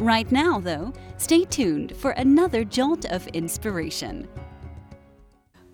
[0.00, 4.26] Right now, though, stay tuned for another jolt of inspiration.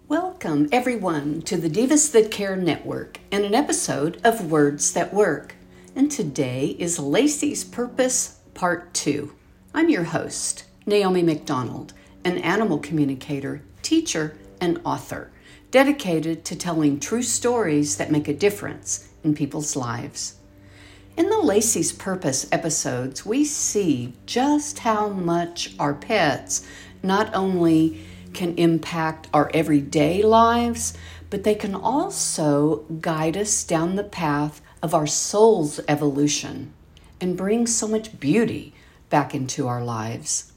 [0.09, 5.55] Welcome, everyone, to the Divas That Care Network and an episode of Words That Work.
[5.95, 9.33] And today is Lacy's Purpose, Part 2.
[9.73, 11.93] I'm your host, Naomi McDonald,
[12.25, 15.31] an animal communicator, teacher, and author,
[15.71, 20.41] dedicated to telling true stories that make a difference in people's lives.
[21.17, 26.67] In the Lacy's Purpose episodes, we see just how much our pets
[27.03, 30.93] not only can impact our everyday lives,
[31.31, 36.75] but they can also guide us down the path of our soul's evolution
[37.19, 38.75] and bring so much beauty
[39.09, 40.53] back into our lives.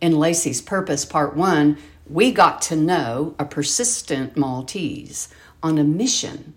[0.00, 1.78] In Lacy's Purpose Part 1,
[2.10, 5.28] we got to know a persistent Maltese
[5.62, 6.54] on a mission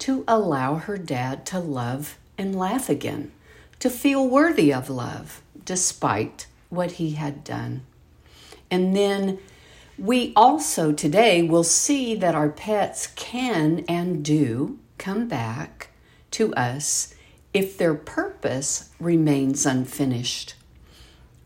[0.00, 3.32] to allow her dad to love and laugh again,
[3.80, 7.82] to feel worthy of love despite what he had done.
[8.70, 9.38] And then
[9.98, 15.88] we also today will see that our pets can and do come back
[16.30, 17.14] to us
[17.52, 20.54] if their purpose remains unfinished.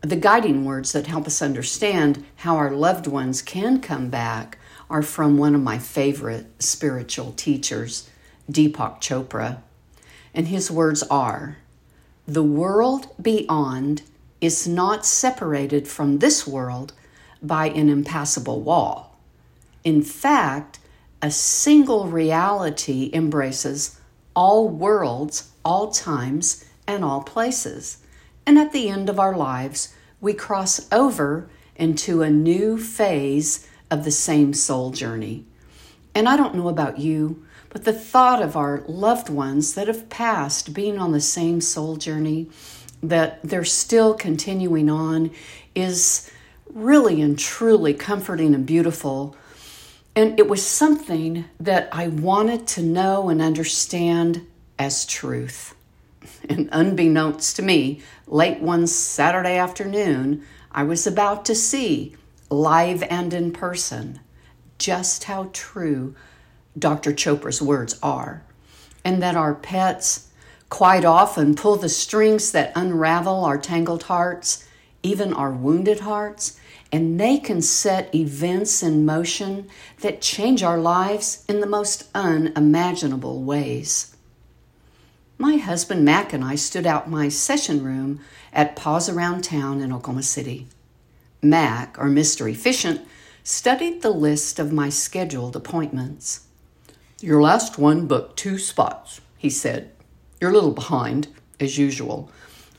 [0.01, 4.57] The guiding words that help us understand how our loved ones can come back
[4.89, 8.09] are from one of my favorite spiritual teachers,
[8.51, 9.61] Deepak Chopra.
[10.33, 11.57] And his words are
[12.27, 14.03] The world beyond
[14.41, 16.93] is not separated from this world
[17.41, 19.17] by an impassable wall.
[19.83, 20.79] In fact,
[21.21, 23.99] a single reality embraces
[24.35, 27.99] all worlds, all times, and all places.
[28.45, 34.03] And at the end of our lives, we cross over into a new phase of
[34.03, 35.45] the same soul journey.
[36.15, 40.07] And I don't know about you, but the thought of our loved ones that have
[40.07, 42.47] passed being on the same soul journey,
[43.01, 45.31] that they're still continuing on,
[45.73, 46.31] is
[46.71, 49.35] really and truly comforting and beautiful.
[50.15, 54.45] And it was something that I wanted to know and understand
[54.77, 55.75] as truth.
[56.47, 62.15] And unbeknownst to me, late one Saturday afternoon, I was about to see,
[62.51, 64.19] live and in person,
[64.77, 66.15] just how true
[66.77, 67.13] Dr.
[67.13, 68.43] Chopra's words are,
[69.03, 70.29] and that our pets
[70.69, 74.67] quite often pull the strings that unravel our tangled hearts,
[75.03, 76.59] even our wounded hearts,
[76.91, 79.67] and they can set events in motion
[80.01, 84.15] that change our lives in the most unimaginable ways.
[85.37, 88.19] My husband Mac and I stood out my session room
[88.53, 90.67] at Paws Around Town in Oklahoma City.
[91.41, 92.49] Mac, our Mr.
[92.49, 93.01] Efficient,
[93.43, 96.47] studied the list of my scheduled appointments.
[97.23, 99.91] Your last one booked two spots, he said.
[100.41, 102.29] You're a little behind, as usual.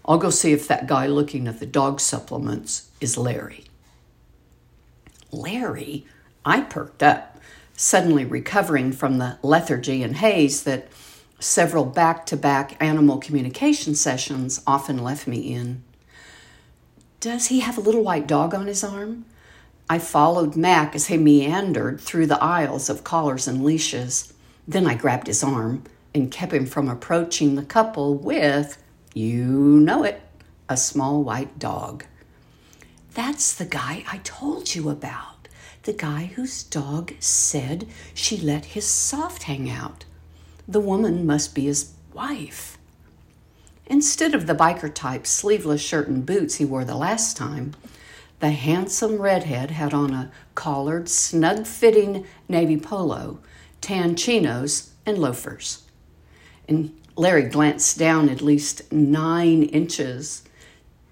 [0.05, 3.65] I'll go see if that guy looking at the dog supplements is Larry.
[5.33, 6.05] Larry?
[6.45, 7.39] I perked up,
[7.75, 10.89] suddenly recovering from the lethargy and haze that
[11.41, 15.83] several back to back animal communication sessions often left me in.
[17.21, 19.25] Does he have a little white dog on his arm?
[19.89, 24.34] I followed Mac as he meandered through the aisles of collars and leashes.
[24.67, 28.83] Then I grabbed his arm and kept him from approaching the couple with,
[29.13, 30.21] you know it,
[30.69, 32.05] a small white dog.
[33.13, 35.49] That's the guy I told you about.
[35.83, 40.05] The guy whose dog said she let his soft hang out.
[40.67, 42.79] The woman must be his wife.
[43.87, 47.75] Instead of the biker type sleeveless shirt and boots he wore the last time,
[48.41, 53.41] the handsome redhead had on a collared, snug fitting navy polo
[53.85, 55.83] tan chinos, and loafers.
[56.67, 60.43] And Larry glanced down at least nine inches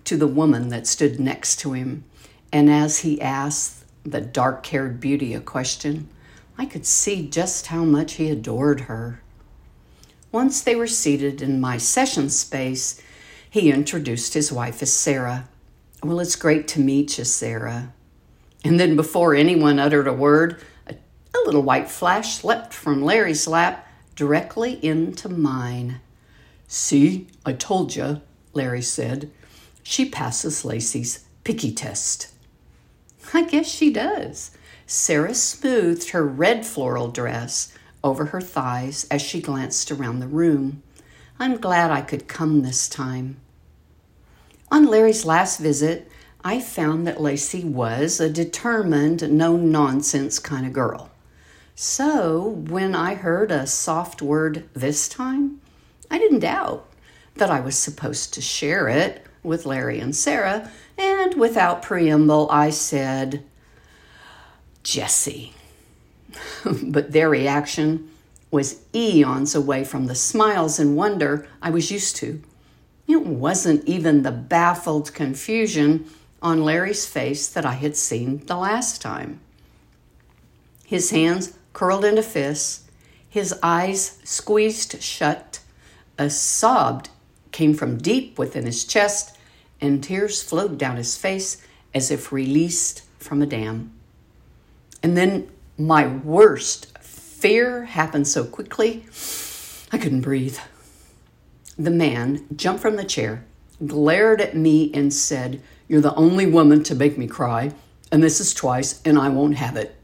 [0.05, 2.05] to the woman that stood next to him.
[2.51, 6.09] And as he asked the dark haired beauty a question,
[6.57, 9.21] I could see just how much he adored her.
[10.33, 13.01] Once they were seated in my session space,
[13.51, 15.47] he introduced his wife as Sarah.
[16.03, 17.93] Well, it's great to meet you, Sarah.
[18.65, 20.63] And then, before anyone uttered a word,
[21.35, 26.01] a little white flash leapt from Larry's lap directly into mine.
[26.69, 28.21] See, I told you,
[28.53, 29.31] Larry said.
[29.83, 32.33] She passes Lacy's picky test.
[33.35, 34.53] I guess she does.
[34.87, 37.73] Sarah smoothed her red floral dress
[38.05, 40.83] over her thighs as she glanced around the room.
[41.39, 43.37] I'm glad I could come this time.
[44.71, 46.11] On Larry's last visit,
[46.45, 51.12] I found that Lacy was a determined, no nonsense kind of girl.
[51.75, 55.61] So when I heard a soft word this time,
[56.11, 56.87] I didn't doubt
[57.37, 62.71] that I was supposed to share it with Larry and Sarah, and without preamble, I
[62.71, 63.45] said,
[64.83, 65.55] Jesse.
[66.85, 68.11] but their reaction
[68.51, 72.43] was eons away from the smiles and wonder I was used to.
[73.09, 76.07] It wasn't even the baffled confusion
[76.41, 79.41] on Larry's face that I had seen the last time.
[80.85, 82.85] His hands curled into fists,
[83.29, 85.61] his eyes squeezed shut,
[86.19, 87.09] a sob
[87.51, 89.37] came from deep within his chest,
[89.81, 93.93] and tears flowed down his face as if released from a dam.
[95.03, 99.05] And then my worst fear happened so quickly,
[99.91, 100.59] I couldn't breathe.
[101.79, 103.45] The man jumped from the chair,
[103.87, 107.73] glared at me, and said, You're the only woman to make me cry,
[108.11, 109.97] and this is twice, and I won't have it.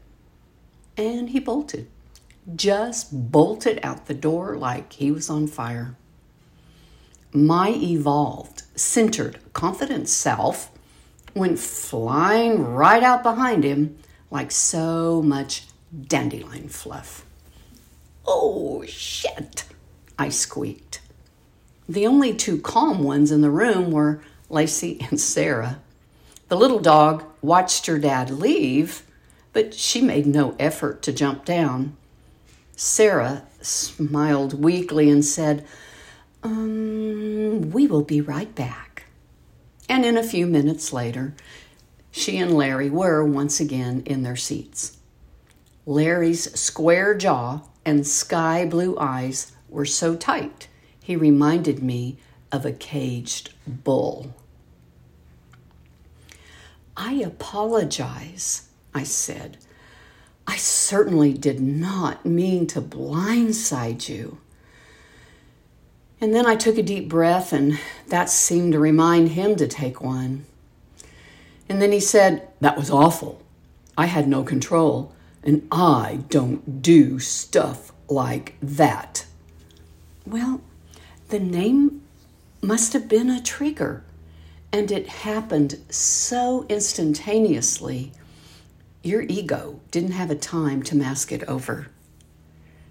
[0.99, 1.87] And he bolted,
[2.57, 5.95] just bolted out the door like he was on fire.
[7.31, 10.69] My evolved, centered, confident self
[11.33, 13.97] went flying right out behind him
[14.29, 15.67] like so much
[16.07, 17.25] dandelion fluff.
[18.27, 19.63] Oh, shit,
[20.17, 20.99] I squeaked.
[21.87, 25.79] The only two calm ones in the room were Lacy and Sarah.
[26.49, 29.03] The little dog watched her dad leave,
[29.59, 31.97] but she made no effort to jump down.
[32.77, 35.65] Sarah smiled weakly and said,
[36.43, 39.07] um, We will be right back.
[39.89, 41.33] And in a few minutes later,
[42.09, 44.95] she and Larry were once again in their seats.
[45.85, 50.69] Larry's square jaw and sky blue eyes were so tight,
[51.03, 52.17] he reminded me
[52.49, 54.33] of a caged bull.
[56.95, 59.57] I apologize, I said.
[60.47, 64.39] I certainly did not mean to blindside you.
[66.21, 70.01] And then I took a deep breath, and that seemed to remind him to take
[70.01, 70.45] one.
[71.69, 73.41] And then he said, That was awful.
[73.97, 75.13] I had no control.
[75.43, 79.25] And I don't do stuff like that.
[80.25, 80.61] Well,
[81.29, 82.01] the name
[82.61, 84.03] must have been a trigger,
[84.71, 88.11] and it happened so instantaneously,
[89.03, 91.87] your ego didn't have a time to mask it over.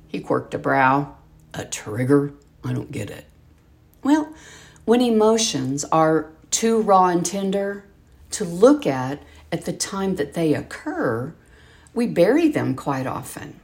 [0.07, 1.17] He quirked a brow.
[1.55, 2.33] A trigger?
[2.65, 3.25] I don't get it.
[4.03, 4.33] Well,
[4.85, 7.85] when emotions are too raw and tender
[8.33, 11.35] to look at at the time that they occur,
[11.95, 13.61] we bury them quite often.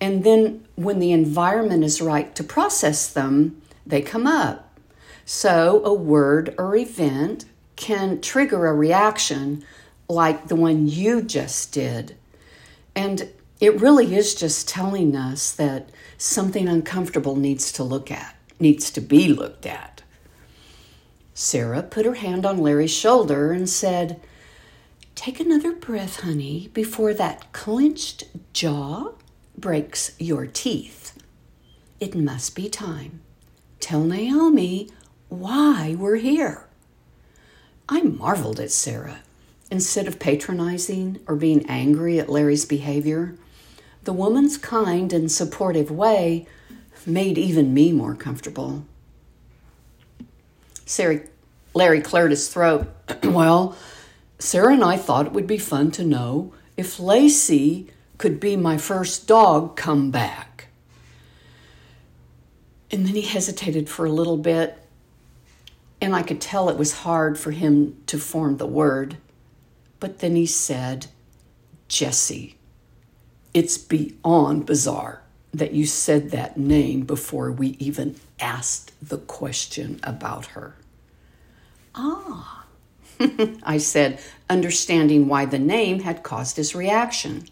[0.00, 4.78] And then when the environment is right to process them, they come up.
[5.24, 7.44] So a word or event
[7.76, 9.64] can trigger a reaction
[10.10, 12.16] like the one you just did.
[12.94, 13.30] And
[13.60, 19.00] it really is just telling us that something uncomfortable needs to look at, needs to
[19.00, 20.02] be looked at.
[21.32, 24.20] Sarah put her hand on Larry's shoulder and said,
[25.14, 29.12] Take another breath, honey, before that clenched jaw
[29.56, 31.18] breaks your teeth.
[32.00, 33.20] It must be time.
[33.78, 34.90] Tell Naomi
[35.28, 36.66] why we're here.
[37.88, 39.20] I marveled at Sarah.
[39.70, 43.36] Instead of patronizing or being angry at Larry's behavior,
[44.02, 46.46] the woman's kind and supportive way
[47.06, 48.84] made even me more comfortable.
[50.84, 51.20] Sarah,
[51.72, 52.88] Larry cleared his throat.
[53.22, 53.76] well,
[54.38, 58.76] Sarah and I thought it would be fun to know if Lacy could be my
[58.76, 60.66] first dog come back.
[62.90, 64.78] And then he hesitated for a little bit,
[66.00, 69.16] and I could tell it was hard for him to form the word.
[70.00, 71.06] But then he said,
[71.88, 72.56] Jesse,
[73.52, 80.46] it's beyond bizarre that you said that name before we even asked the question about
[80.46, 80.76] her.
[81.94, 82.66] Ah,
[83.62, 87.46] I said, understanding why the name had caused his reaction.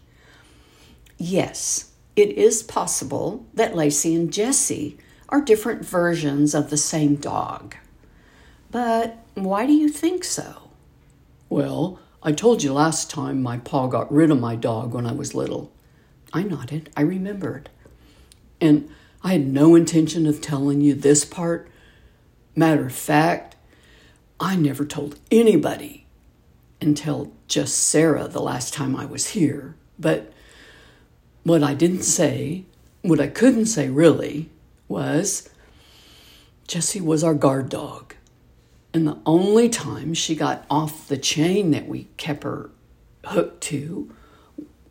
[1.17, 7.75] Yes, it is possible that Lacy and Jesse are different versions of the same dog.
[8.71, 10.69] But why do you think so?
[11.49, 15.13] Well, I told you last time my pa got rid of my dog when I
[15.13, 15.71] was little.
[16.33, 16.89] I nodded.
[16.95, 17.69] I remembered.
[18.59, 18.89] And
[19.23, 21.69] I had no intention of telling you this part.
[22.55, 23.55] Matter of fact,
[24.39, 26.05] I never told anybody
[26.81, 29.75] until just Sarah the last time I was here.
[29.97, 30.33] But
[31.43, 32.65] what I didn't say,
[33.01, 34.49] what I couldn't say really,
[34.89, 35.49] was
[36.67, 38.15] Jesse was our guard dog.
[38.93, 42.71] And the only time she got off the chain that we kept her
[43.25, 44.13] hooked to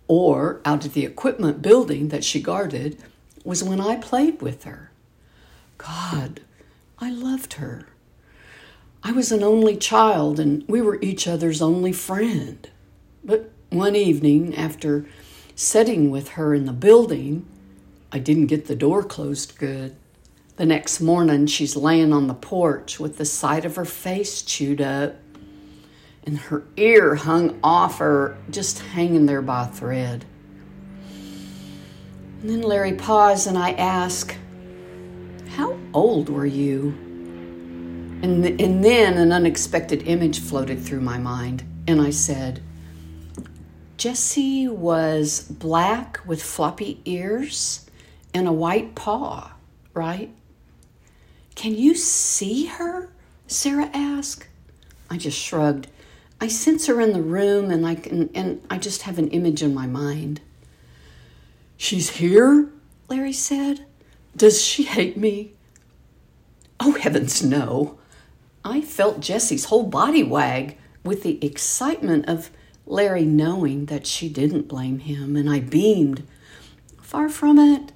[0.07, 3.03] or out of the equipment building that she guarded
[3.45, 4.91] was when I played with her.
[5.77, 6.41] God,
[6.99, 7.87] I loved her.
[9.03, 12.69] I was an only child and we were each other's only friend.
[13.25, 15.07] But one evening, after
[15.55, 17.47] sitting with her in the building,
[18.11, 19.95] I didn't get the door closed good.
[20.59, 24.81] The next morning, she's laying on the porch with the side of her face chewed
[24.81, 25.15] up
[26.25, 30.25] and her ear hung off her, just hanging there by a thread.
[32.41, 34.37] And then Larry paused and I asked,
[35.51, 36.89] How old were you?
[38.23, 42.61] And, and then an unexpected image floated through my mind, and I said,
[43.97, 47.89] Jessie was black with floppy ears
[48.35, 49.53] and a white paw,
[49.95, 50.35] right?
[51.59, 53.11] Can you see her?
[53.49, 54.47] Sarah asked.
[55.11, 55.89] I just shrugged.
[56.41, 59.61] I sense her in the room and I can and I just have an image
[59.61, 60.41] in my mind.
[61.77, 62.71] She's here?
[63.09, 63.87] Larry said.
[64.37, 65.55] Does she hate me?
[66.79, 67.99] Oh heavens no.
[68.65, 72.53] I felt Jessie's whole body wag with the excitement of
[72.87, 76.23] Larry knowing that she didn't blame him, and I beamed.
[77.03, 77.91] Far from it.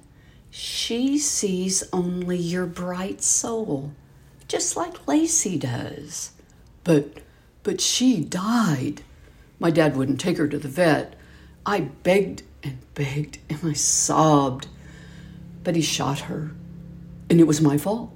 [0.55, 3.91] She sees only your bright soul,
[4.47, 6.33] just like Lacy does.
[6.83, 7.21] But,
[7.63, 9.01] but she died.
[9.57, 11.15] My dad wouldn't take her to the vet.
[11.65, 14.67] I begged and begged and I sobbed.
[15.63, 16.51] But he shot her,
[17.31, 18.15] and it was my fault.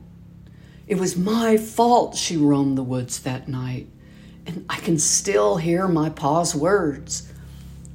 [0.86, 3.88] It was my fault she roamed the woods that night.
[4.46, 7.34] And I can still hear my pa's words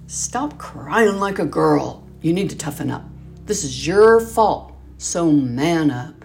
[0.08, 2.04] Stop crying like a girl.
[2.20, 3.04] You need to toughen up.
[3.44, 6.24] This is your fault, so man up.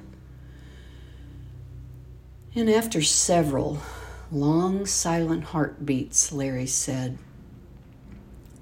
[2.53, 3.79] And after several
[4.31, 7.17] long, silent heartbeats, Larry said,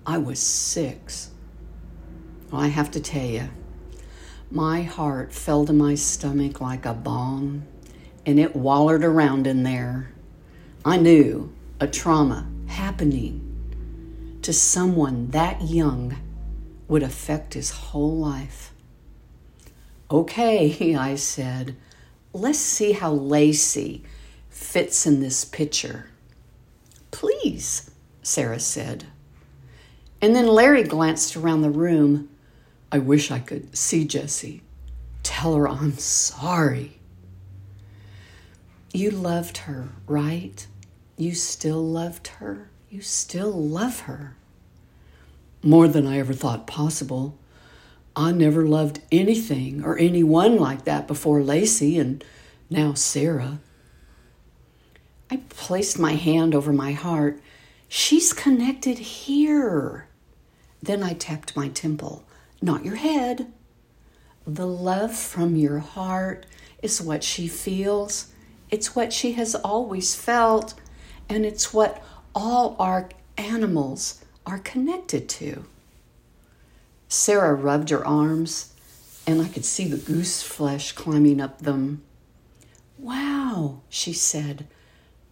[0.06, 1.32] I was six.
[2.50, 3.50] Well, I have to tell you,
[4.52, 7.66] my heart fell to my stomach like a bomb,
[8.26, 10.12] and it wallered around in there.
[10.86, 16.16] I knew a trauma happening to someone that young
[16.88, 18.74] would affect his whole life.
[20.10, 21.76] Okay, I said,
[22.34, 24.04] let's see how Lacy
[24.50, 26.08] fits in this picture.
[27.12, 27.90] Please,
[28.22, 29.06] Sarah said.
[30.22, 32.30] And then Larry glanced around the room.
[32.92, 34.62] I wish I could see Jessie.
[35.24, 37.00] Tell her I'm sorry.
[38.94, 40.66] You loved her, right?
[41.18, 42.70] You still loved her?
[42.90, 44.36] You still love her
[45.66, 47.38] more than I ever thought possible.
[48.16, 52.24] I never loved anything or anyone like that before Lacy and
[52.70, 53.60] now Sarah.
[55.30, 57.42] I placed my hand over my heart.
[57.88, 60.08] She's connected here.
[60.84, 62.24] Then I tapped my temple,
[62.62, 63.52] not your head.
[64.46, 66.46] The love from your heart
[66.84, 68.28] is what she feels.
[68.70, 70.76] It's what she has always felt,
[71.28, 72.04] and it's what
[72.36, 75.66] all our animals are connected to.
[77.08, 78.74] Sarah rubbed her arms,
[79.26, 82.04] and I could see the goose flesh climbing up them.
[82.98, 84.68] Wow, she said,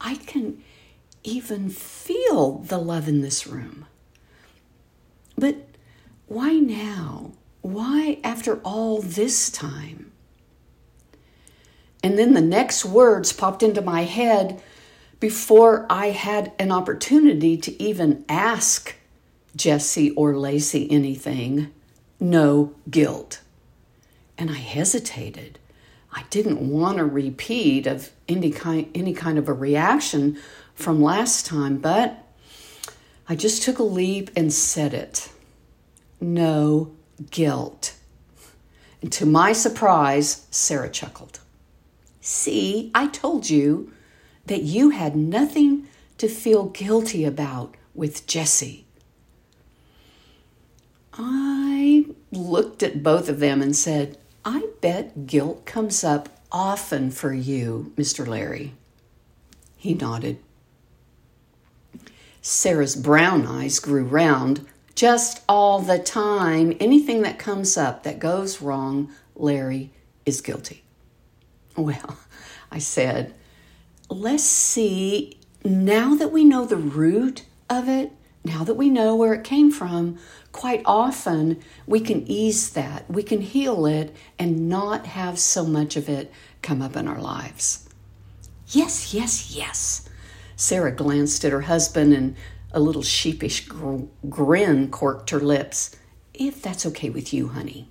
[0.01, 0.63] I can
[1.23, 3.85] even feel the love in this room.
[5.37, 5.57] But
[6.27, 7.31] why now?
[7.61, 10.11] Why after all this time?
[12.03, 14.61] And then the next words popped into my head
[15.21, 18.95] before I had an opportunity to even ask
[19.55, 21.71] Jessie or Lacy anything,
[22.19, 23.41] no guilt.
[24.37, 25.59] And I hesitated.
[26.11, 30.37] I didn't want a repeat of any kind, any kind of a reaction
[30.75, 32.23] from last time, but
[33.27, 35.29] I just took a leap and said it.
[36.19, 36.91] No
[37.31, 37.95] guilt.
[39.01, 41.39] And to my surprise, Sarah chuckled.
[42.21, 43.91] See, I told you
[44.45, 48.85] that you had nothing to feel guilty about with Jessie.
[51.13, 57.33] I looked at both of them and said, I bet guilt comes up often for
[57.33, 58.27] you, Mr.
[58.27, 58.73] Larry.
[59.77, 60.39] He nodded.
[62.41, 64.65] Sarah's brown eyes grew round.
[64.95, 69.91] Just all the time, anything that comes up that goes wrong, Larry
[70.25, 70.83] is guilty.
[71.75, 72.17] Well,
[72.71, 73.33] I said,
[74.09, 78.11] let's see, now that we know the root of it,
[78.43, 80.17] now that we know where it came from,
[80.51, 85.95] quite often we can ease that, we can heal it, and not have so much
[85.95, 86.31] of it
[86.61, 87.87] come up in our lives.
[88.67, 90.09] Yes, yes, yes.
[90.55, 92.35] Sarah glanced at her husband and
[92.71, 95.95] a little sheepish gr- grin corked her lips.
[96.33, 97.87] If that's okay with you, honey.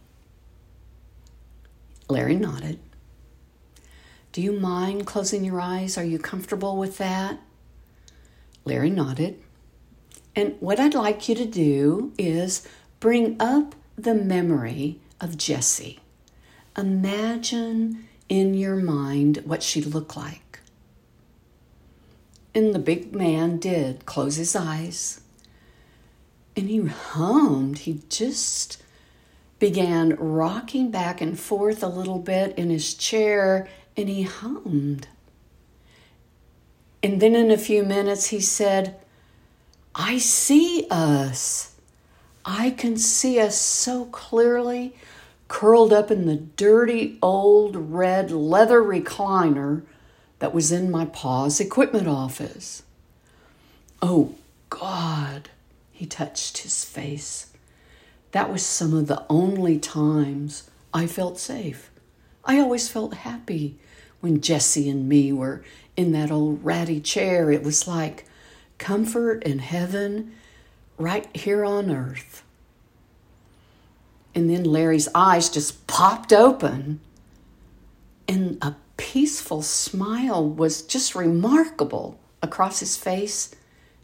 [2.08, 2.78] Larry nodded.
[4.32, 5.96] Do you mind closing your eyes?
[5.96, 7.38] Are you comfortable with that?
[8.64, 9.40] Larry nodded.
[10.34, 12.66] And what I'd like you to do is
[13.00, 16.00] bring up the memory of Jessie.
[16.76, 20.60] Imagine in your mind what she looked like.
[22.54, 25.20] And the big man did close his eyes.
[26.56, 27.80] And he hummed.
[27.80, 28.82] He just
[29.58, 35.06] began rocking back and forth a little bit in his chair and he hummed.
[37.02, 38.96] And then in a few minutes, he said,
[39.94, 41.74] I see us.
[42.44, 44.96] I can see us so clearly,
[45.48, 49.82] curled up in the dirty old red leather recliner
[50.38, 52.82] that was in my pa's equipment office.
[54.00, 54.34] Oh,
[54.70, 55.50] God,
[55.92, 57.52] he touched his face.
[58.32, 61.90] That was some of the only times I felt safe.
[62.44, 63.78] I always felt happy
[64.20, 65.62] when Jesse and me were
[65.96, 67.52] in that old ratty chair.
[67.52, 68.24] It was like
[68.82, 70.34] comfort and heaven
[70.98, 72.42] right here on earth.
[74.34, 77.00] And then Larry's eyes just popped open,
[78.26, 83.54] and a peaceful smile was just remarkable across his face.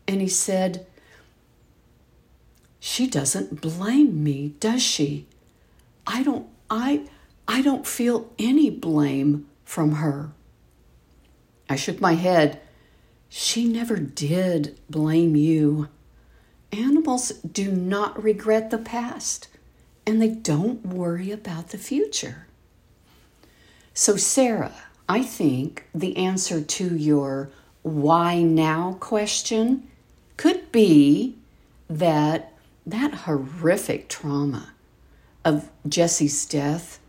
[0.06, 0.86] And he said,
[2.78, 5.26] She doesn't blame me, does she?
[6.06, 7.08] I don't, I,
[7.48, 10.30] I don't feel any blame from her.
[11.68, 12.60] I shook my head.
[13.28, 15.88] She never did blame you.
[16.72, 19.48] Animals do not regret the past
[20.06, 22.46] and they don't worry about the future.
[23.92, 24.74] So, Sarah,
[25.08, 27.50] I think the answer to your
[27.82, 29.88] why now question
[30.36, 31.36] could be
[31.88, 32.52] that
[32.86, 34.70] that horrific trauma
[35.44, 37.00] of Jesse's death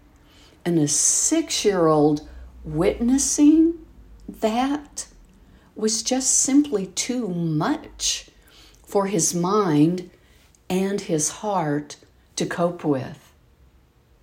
[0.66, 2.28] and a six year old
[2.64, 3.76] witnessing
[4.28, 5.08] that
[5.80, 8.30] was just simply too much
[8.84, 10.10] for his mind
[10.70, 11.96] and his heart
[12.36, 13.34] to cope with.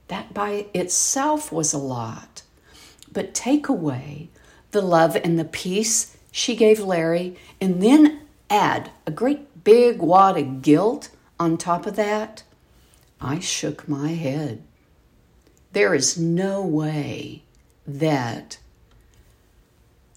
[0.08, 2.42] That by itself was a lot.
[3.12, 4.28] But take away
[4.70, 10.36] the love and the peace she gave Larry, and then add a great big wad
[10.36, 11.08] of guilt
[11.40, 12.42] on top of that,
[13.20, 14.62] I shook my head.
[15.72, 17.42] There is no way
[17.86, 18.58] that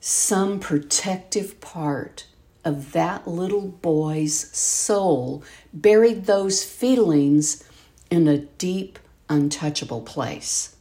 [0.10, 2.26] some protective part
[2.66, 7.64] of that little boy's soul buried those feelings
[8.10, 8.98] in a deep,
[9.30, 10.76] untouchable place.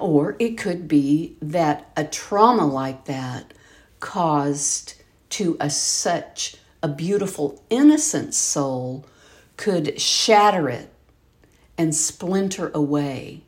[0.00, 3.52] Or it could be that a trauma like that
[4.00, 4.94] caused
[5.30, 9.04] to a such a beautiful innocent soul
[9.58, 10.90] could shatter it
[11.76, 13.43] and splinter away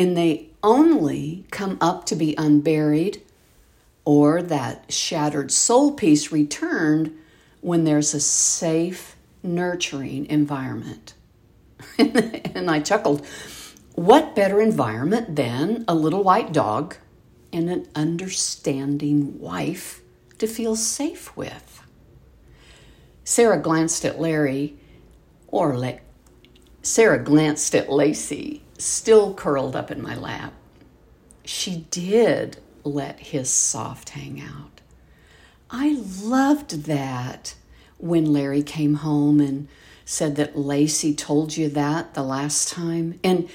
[0.00, 3.20] and they only come up to be unburied
[4.06, 7.14] or that shattered soul piece returned
[7.60, 11.12] when there's a safe, nurturing environment.
[11.98, 13.26] and I chuckled.
[13.94, 16.96] What better environment than a little white dog
[17.52, 20.00] and an understanding wife
[20.38, 21.82] to feel safe with?
[23.22, 24.78] Sarah glanced at Larry,
[25.48, 25.98] or
[26.80, 30.52] Sarah glanced at Lacy still curled up in my lap.
[31.44, 34.80] She did let his soft hang out.
[35.70, 37.54] I loved that
[37.98, 39.68] when Larry came home and
[40.04, 43.20] said that Lacy told you that the last time.
[43.22, 43.48] And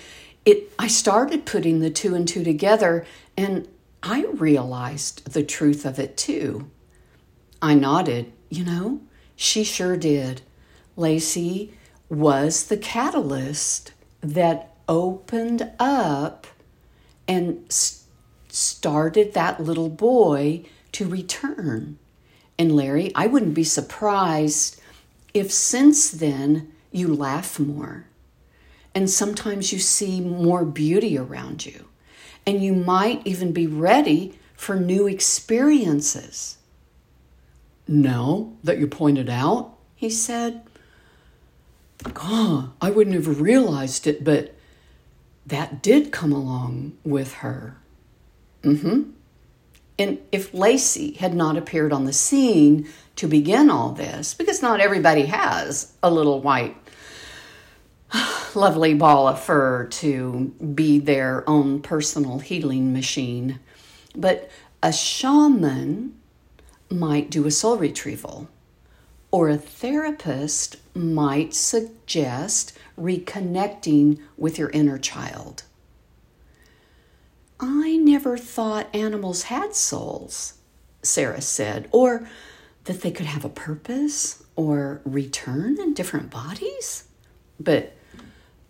[0.46, 3.68] it I started putting the two and two together and
[4.02, 6.70] I realized the truth of it too.
[7.62, 9.02] I nodded, you know,
[9.36, 10.42] she sure did.
[10.96, 11.74] Lacy
[12.08, 16.48] was the catalyst that opened up
[17.28, 17.66] and
[18.50, 21.98] started that little boy to return.
[22.58, 24.80] And Larry, I wouldn't be surprised
[25.34, 28.06] if since then you laugh more.
[28.94, 31.88] And sometimes you see more beauty around you.
[32.48, 36.58] And you might even be ready for new experiences.
[37.88, 40.64] Now that you pointed out, he said,
[42.14, 44.55] God, I wouldn't have realized it, but
[45.46, 47.78] that did come along with her.
[48.64, 49.12] Mm-hmm.
[49.98, 54.82] And if Lacy had not appeared on the scene to begin all this, because not
[54.82, 56.76] everybody has a little white,
[58.56, 63.60] lovely ball of fur to be their own personal healing machine,
[64.16, 64.50] but
[64.84, 66.16] a shaman
[66.90, 68.50] might do a soul retrieval,
[69.36, 75.64] or a therapist might suggest reconnecting with your inner child.
[77.60, 80.54] I never thought animals had souls,
[81.02, 82.30] Sarah said, or
[82.86, 87.04] that they could have a purpose or return in different bodies.
[87.60, 87.92] But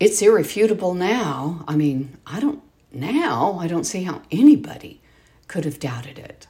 [0.00, 1.64] it's irrefutable now.
[1.68, 5.00] I mean, I don't, now, I don't see how anybody
[5.46, 6.48] could have doubted it.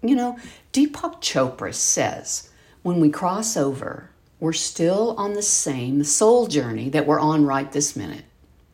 [0.00, 0.38] You know,
[0.72, 2.47] Deepak Chopra says
[2.88, 4.08] when we cross over,
[4.40, 8.24] we're still on the same soul journey that we're on right this minute.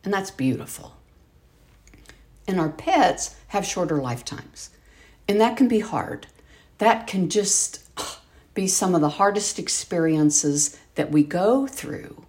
[0.05, 0.95] And that's beautiful.
[2.47, 4.69] And our pets have shorter lifetimes.
[5.27, 6.27] And that can be hard.
[6.77, 8.21] That can just ah,
[8.53, 12.23] be some of the hardest experiences that we go through.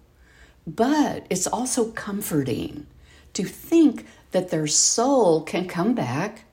[0.67, 2.85] But it's also comforting
[3.31, 6.43] to think that their soul can come back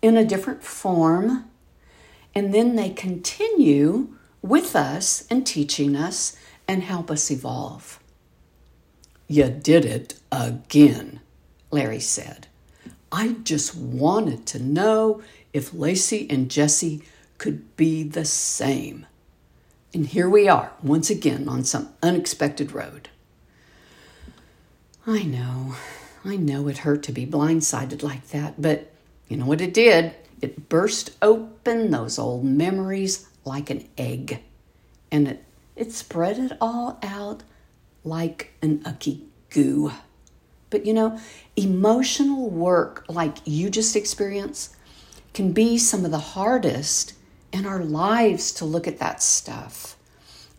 [0.00, 1.50] in a different form
[2.32, 8.00] and then they continue with us and teaching us and help us evolve.
[9.26, 11.20] You did it again,
[11.70, 12.46] Larry said.
[13.10, 15.22] I just wanted to know
[15.52, 17.02] if Lacy and Jesse
[17.38, 19.06] could be the same.
[19.94, 23.08] And here we are, once again, on some unexpected road.
[25.06, 25.76] I know,
[26.24, 28.92] I know it hurt to be blindsided like that, but
[29.28, 30.14] you know what it did?
[30.42, 34.42] It burst open those old memories like an egg,
[35.10, 37.42] and it, it spread it all out
[38.04, 39.92] like an ucky goo.
[40.70, 41.18] But you know,
[41.56, 44.76] emotional work like you just experienced
[45.34, 47.14] can be some of the hardest
[47.52, 49.96] in our lives to look at that stuff.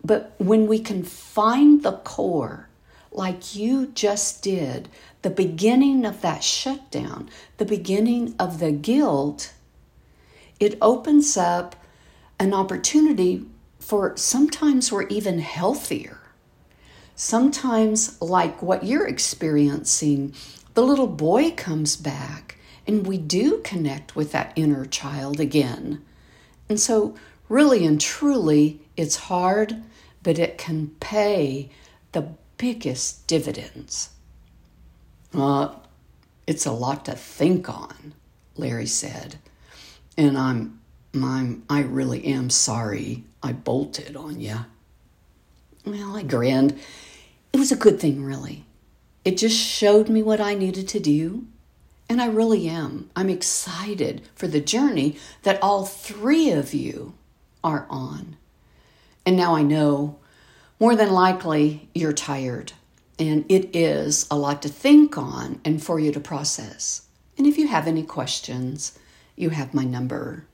[0.04, 2.70] But when we can find the core,
[3.12, 4.90] like you just did,
[5.22, 9.54] the beginning of that shutdown, the beginning of the guilt,
[10.60, 11.76] it opens up
[12.40, 13.46] an opportunity
[13.80, 16.20] for sometimes we're even healthier
[17.22, 20.34] Sometimes, like what you're experiencing,
[20.74, 26.02] the little boy comes back and we do connect with that inner child again.
[26.70, 27.16] And so,
[27.50, 29.84] really and truly, it's hard,
[30.24, 31.70] but it can pay
[32.14, 34.12] the biggest dividends.
[35.34, 35.76] Uh,
[36.48, 38.14] it's a lot to think on,
[38.56, 39.40] Larry said.
[40.16, 40.79] And I'm,
[41.14, 44.66] I'm, I really am sorry I bolted on you.
[45.86, 46.80] Well, I grinned
[47.52, 48.66] it was a good thing, really.
[49.26, 51.46] It just showed me what I needed to do.
[52.08, 53.10] And I really am.
[53.16, 57.14] I'm excited for the journey that all three of you
[57.64, 58.38] are on.
[59.26, 60.18] And now I know
[60.80, 62.74] more than likely you're tired.
[63.20, 67.04] And it is a lot to think on and for you to process.
[67.38, 68.98] And if you have any questions,
[69.36, 70.46] you have my number.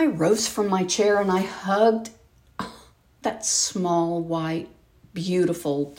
[0.00, 2.08] I rose from my chair and I hugged
[3.20, 4.70] that small white
[5.12, 5.94] beautiful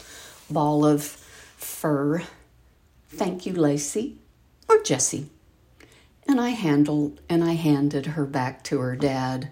[0.49, 2.23] ball of fur.
[3.09, 4.17] Thank you, Lacy,
[4.67, 5.29] or Jessie.
[6.27, 9.51] And I handled and I handed her back to her dad.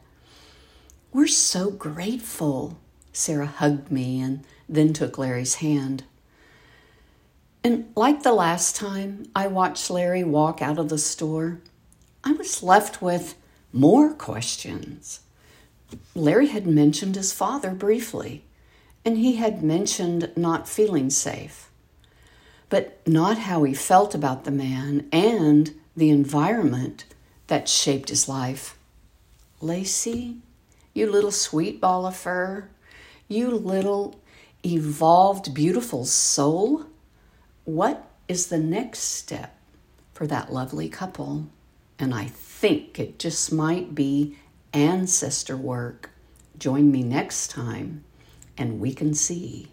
[1.14, 2.80] We're so grateful.
[3.14, 6.06] Sarah hugged me and then took Larry's hand.
[7.64, 11.60] And like the last time I watched Larry walk out of the store,
[12.24, 13.36] I was left with
[13.72, 15.22] more questions.
[16.16, 18.44] Larry had mentioned his father briefly
[19.06, 21.70] and he had mentioned not feeling safe,
[22.70, 27.06] but not how he felt about the man and the environment
[27.48, 28.78] that shaped his life.
[29.62, 30.38] Lacy,
[30.94, 32.70] you little sweet ball of fur,
[33.28, 34.20] you little
[34.66, 36.86] evolved, beautiful soul,
[37.66, 39.58] what is the next step
[40.14, 41.48] for that lovely couple?
[42.00, 44.38] And I think it just might be
[44.74, 46.12] ancestor work.
[46.58, 48.04] Join me next time
[48.58, 49.68] and we can see.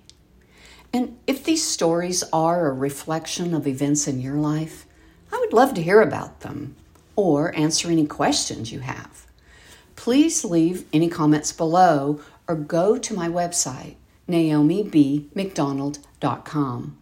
[0.93, 4.87] And if these stories are a reflection of events in your life,
[5.33, 6.77] I would love to hear about them
[7.17, 9.27] or answer any questions you have.
[9.97, 13.97] Please leave any comments below or go to my website,
[14.29, 16.99] naomibmcdonald.com.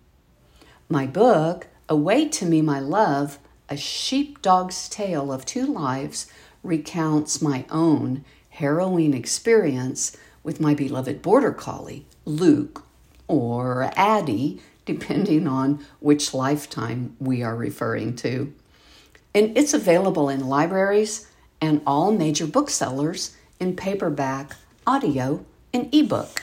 [0.89, 6.27] My book, Away to Me, My Love, A Sheepdog's Tale of Two Lives,
[6.63, 12.85] recounts my own harrowing experience with my beloved border collie, Luke,
[13.29, 18.53] or Addie, depending on which lifetime we are referring to.
[19.35, 21.27] and it's available in libraries
[21.61, 26.43] and all major booksellers in paperback, audio, and ebook.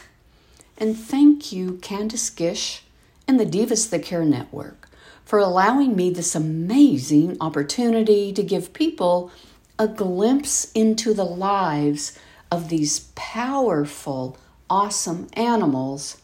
[0.77, 2.83] And thank you, Candace Gish
[3.27, 4.89] and the Divas That Care Network
[5.25, 9.31] for allowing me this amazing opportunity to give people
[9.79, 12.17] a glimpse into the lives
[12.51, 14.37] of these powerful,
[14.69, 16.21] awesome animals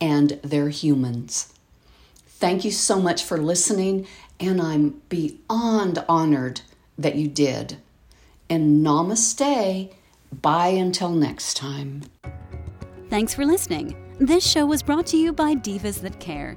[0.00, 1.52] and their humans.
[2.26, 4.06] Thank you so much for listening,
[4.38, 6.62] and I'm beyond honored
[6.98, 7.76] that you did.
[8.48, 9.92] And namaste.
[10.32, 12.02] Bye until next time.
[13.08, 13.96] Thanks for listening.
[14.18, 16.56] This show was brought to you by Divas That Care.